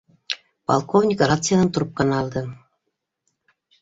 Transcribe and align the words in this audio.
—Полковник 0.69 1.19
рациянан 1.31 1.69
трубканы 1.75 2.17
алды 2.21 2.43